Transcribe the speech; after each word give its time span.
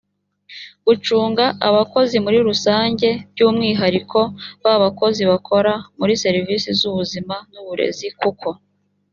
gucunga 0.85 1.45
abakozi 1.69 2.15
muri 2.25 2.37
rusange 2.47 3.07
by 3.33 3.39
umwihariko 3.47 4.19
mu 4.61 4.75
bakozi 4.83 5.21
bakora 5.31 5.73
muri 5.99 6.13
serivisi 6.23 6.67
z 6.79 6.81
ubuzima 6.89 7.35
n 7.51 7.53
uburezi 7.61 8.07
kuko 8.19 8.47